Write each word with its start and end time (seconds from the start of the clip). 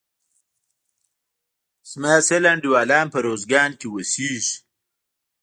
زما 1.91 2.13
سل 2.27 2.43
انډيوالان 2.53 3.05
په 3.13 3.17
روزګان 3.27 3.69
کښي 3.79 3.87
اوسيږي. 3.91 4.53